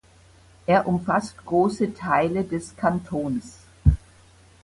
Er 0.65 0.87
umfasst 0.87 1.45
grosse 1.45 1.93
Teile 1.93 2.43
des 2.43 2.75
Kantons. 2.75 3.59